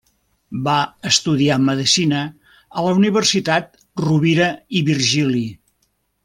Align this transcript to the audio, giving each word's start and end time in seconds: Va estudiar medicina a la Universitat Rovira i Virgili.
Va 0.67 0.77
estudiar 1.09 1.57
medicina 1.65 2.21
a 2.79 2.85
la 2.87 2.95
Universitat 3.01 3.71
Rovira 4.07 4.49
i 4.81 4.83
Virgili. 4.93 5.45